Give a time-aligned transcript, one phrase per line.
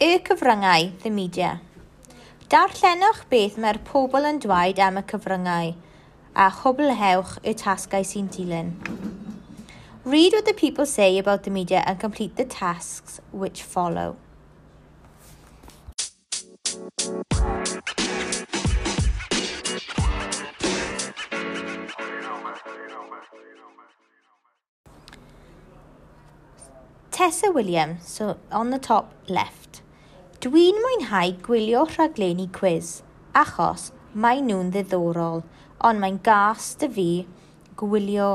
[0.00, 1.60] Y cyfryngau, the media.
[2.52, 5.72] Darllenwch beth mae'r pobl yn dweud am y cyfryngau
[6.36, 8.76] a chwblhewch y tasgau sy'n dilyn.
[10.04, 14.16] Read what the people say about the media and complete the tasks which follow.
[27.20, 29.82] Tessa Williams, so on the top left.
[30.40, 33.02] Dwi'n mwynhau gwylio rhaglenni quiz,
[33.36, 33.82] achos
[34.24, 35.42] mae nhw'n ddiddorol,
[35.84, 37.04] ond mae'n gas dy fi
[37.82, 38.28] gwylio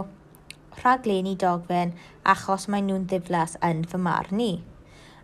[0.84, 1.96] rhaglenni dogfen
[2.34, 4.52] achos mae nhw'n ddiflas yn fy marn i.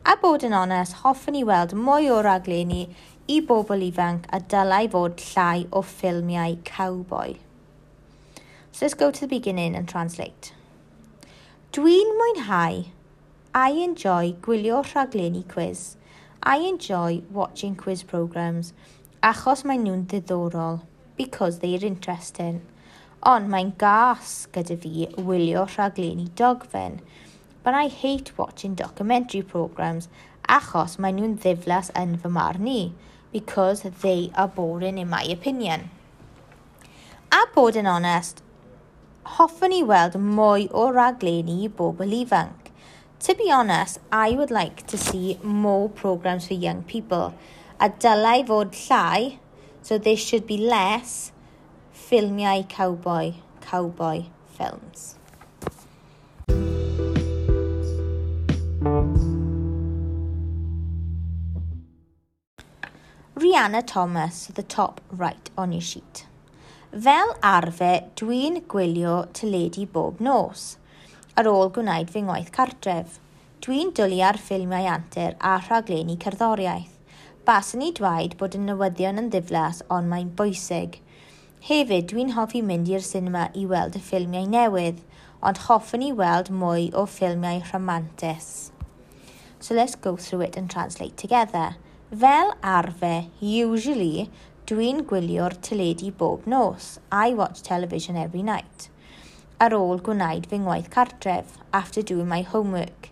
[0.10, 2.88] A bod yn onest, hoffwn i weld mwy o raglenni
[3.30, 7.38] i bobl ifanc a dylai fod llai o ffilmiau cowboy.
[8.72, 10.50] So let's go to the beginning and translate.
[11.78, 12.82] Dwi'n mwynhau
[13.54, 15.98] I enjoy gwylio rhaglenni quiz.
[16.41, 18.71] I enjoy watching quiz programmes
[19.21, 20.80] achos mae nhw'n ddiddorol
[21.18, 22.62] because they're interesting.
[23.27, 27.02] Ond mae'n gas gyda fi wylio rhaglenni dogfen.
[27.62, 30.07] But I hate watching documentary programmes
[30.48, 32.79] achos mae nhw'n ddiflas yn fy marn i
[33.35, 35.90] because they are boring in my opinion.
[37.35, 38.40] A bod yn onest,
[39.35, 42.60] hoffwn i weld mwy o raglenni i bobl ifanc.
[43.22, 47.36] To be honest, I would like to see more programs for young people.
[47.80, 49.38] A dylai fod llai,
[49.84, 51.32] so there should be less
[51.94, 54.24] ffilmiau cowboy, cowboy
[54.58, 55.20] films.
[63.35, 66.25] Rihanna Thomas, the top right on your sheet.
[66.91, 70.78] Fel arfer, dwi'n gwylio tyledu bob nos
[71.42, 73.16] ar ôl gwneud fy ngwaith cartref.
[73.66, 76.92] Dwi'n dwlu ar ffilmiau antur a rhaglenni cerddoriaeth.
[77.47, 81.00] Baswn ei dweud bod y newyddion yn ddiflas ond mae'n bwysig.
[81.66, 85.01] Hefyd, dwi'n hoffi mynd i'r sinema i weld y ffilmiau newydd,
[85.41, 88.69] ond hoffwn i weld mwy o ffilmiau rhamantus.
[89.57, 91.75] So let's go through it and translate together.
[92.13, 94.30] Fel arfer, usually,
[94.69, 97.00] dwi'n gwylio'r teledu bob nos.
[97.12, 98.91] I watch television every night
[99.61, 103.11] ar ôl gwneud fy ngwaith cartref, after doing my homework.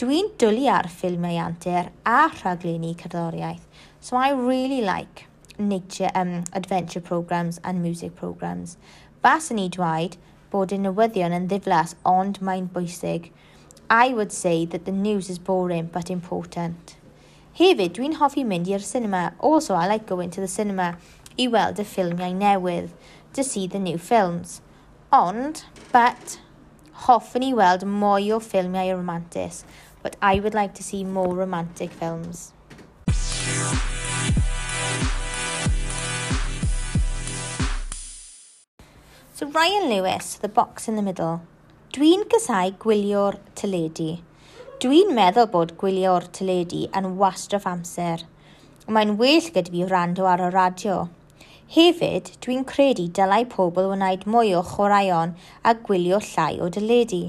[0.00, 3.66] Dwi'n dwlu ar ffilmiau antur a rhaglenni cerddoriaeth,
[4.00, 5.26] so I really like
[5.58, 8.78] nature um, adventure programs and music programs.
[9.22, 10.16] Fas yn ei dweud
[10.54, 13.28] bod y newyddion yn ddiflas ond mae'n bwysig.
[13.90, 16.96] I would say that the news is boring but important.
[17.60, 19.34] Hefyd, dwi'n hoffi mynd i'r cinema.
[19.38, 20.94] Also, I like going to the cinema
[21.36, 22.92] i weld y ffilmiau newydd,
[23.36, 24.62] to see the new films.
[25.12, 26.38] Ond, but,
[27.04, 29.58] hoffwn i weld mwy o ffilmiau romantis,
[30.00, 32.54] but I would like to see more romantic films.
[39.34, 41.42] So Ryan Lewis, The Box in the Middle.
[41.92, 44.14] Dwi'n gysau gwylio'r tyledu.
[44.80, 48.24] Dwi'n meddwl bod gwylio'r tyledu yn wastraff amser.
[48.88, 51.02] Mae'n well gyda fi rando ar y radio.
[51.72, 55.30] Hefyd, dwi'n credu dylai pobl wneud mwy o chwaraeon
[55.64, 57.20] a gwylio llai o dyledu.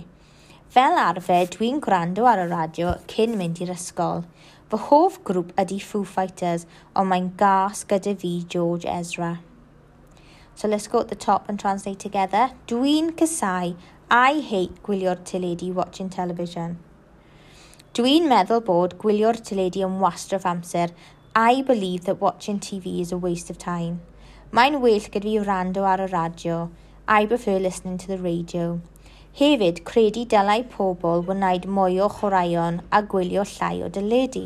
[0.75, 4.25] Fel arfer, dwi'n gwrando ar y radio cyn mynd i'r ysgol.
[4.67, 9.31] Fy hoff grŵp ydy Foo Fighters, ond mae'n gas gyda fi George Ezra.
[10.55, 12.49] So let's go at the top and translate together.
[12.67, 13.77] Dwi'n casau,
[14.11, 16.81] I hate gwylio'r teledu watching television.
[17.95, 20.91] Dwi'n meddwl bod gwylio'r teledu yn wastraff amser.
[21.33, 24.01] I believe that watching TV is a waste of time.
[24.53, 26.55] Mae'n well gyda fi rando ar y radio.
[27.07, 28.81] I prefer listening to the radio.
[29.39, 34.43] Hefyd, credu dylai pobl wneud mwy o chwaraeon a gwylio llai o dyledu.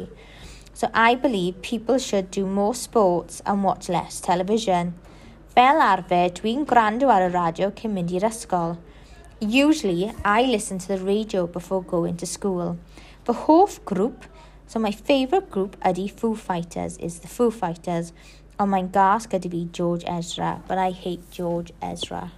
[0.73, 4.93] So I believe people should do more sports and watch less television.
[5.51, 8.77] Fel arfer, dwi'n gwrando ar y radio cyn mynd i'r ysgol.
[9.41, 12.77] Usually, I listen to the radio before going to school.
[13.27, 14.31] Fy hoff grŵp,
[14.67, 18.13] so my favourite group ydy Foo Fighters, is the Foo Fighters.
[18.59, 22.31] Oh mae'n gas gyda fi George Ezra, but I hate George Ezra.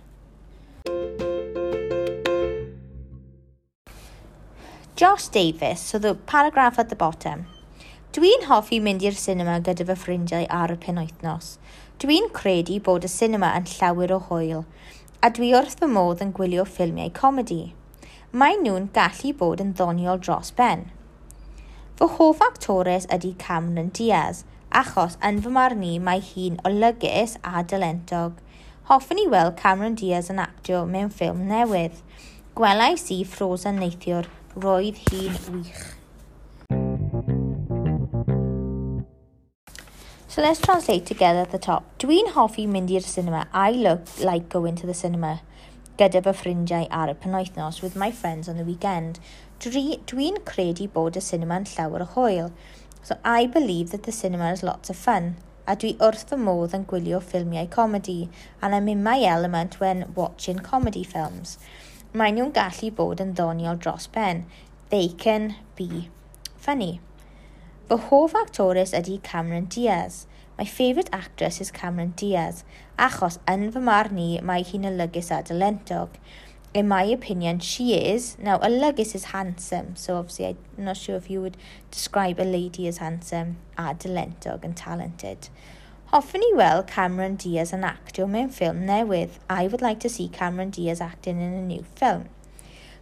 [4.97, 7.45] Josh Davis, so the paragraph at the bottom.
[8.11, 11.53] Dwi'n hoffi mynd i'r cinema gyda fy ffrindiau ar y penwythnos.
[12.03, 14.67] Dwi'n credu bod y cinema yn llawer o hwyl,
[15.23, 17.61] a dwi wrth fy modd yn gwylio ffilmiau comedi.
[18.35, 20.89] Mae nhw'n gallu bod yn ddoniol dros ben.
[21.95, 27.63] Fy hoff actores ydy Cameron Diaz, achos yn fy marn i mae hi'n olygus a
[27.63, 28.37] dylentog.
[28.89, 32.01] Hoffwn i weld Cameron Diaz yn actio mewn ffilm newydd.
[32.57, 35.81] Gwelais i Frozen neithiwr, roedd hi'n wych.
[40.29, 41.85] So let's translate together at the top.
[41.99, 43.47] Dwi'n hoffi mynd i'r cinema.
[43.51, 45.39] I look like going to the cinema.
[45.99, 49.17] Gyda fy ffrindiau ar y penwythnos with my friends on the weekend.
[49.59, 52.53] Dwi'n dwi credu bod y cinema yn llawer o hwyl.
[53.01, 55.37] So I believe that the cinema is lots of fun.
[55.67, 58.29] A dwi wrth fy modd yn gwylio ffilmiau comedi,
[58.61, 61.57] and I'm in my element when watching comedy films.
[62.13, 64.47] Mae nhw'n gallu bod yn ddoniol dros ben.
[64.89, 66.09] They can be
[66.57, 66.99] funny.
[67.89, 70.25] Fy hoff actores ydy Cameron Diaz.
[70.57, 72.63] My favourite actress is Cameron Diaz,
[72.97, 76.17] achos yn fy marn i mae hi'n olygus a dylentog
[76.73, 78.37] in my opinion, she is.
[78.37, 81.57] Now, a Lugis is handsome, so obviously I'm not sure if you would
[81.89, 85.49] describe a lady as handsome uh, a dylentog and talented.
[86.11, 89.37] Hoffwn i weld Cameron Diaz yn actio mewn ffilm newydd.
[89.47, 92.29] I would like to see Cameron Diaz acting in a new film.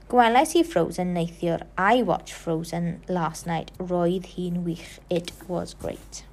[0.09, 1.63] Gwelais i Frozen neithiwr.
[1.77, 3.71] I watched Frozen last night.
[3.79, 4.99] Roedd hi'n wych.
[5.09, 6.23] It was great.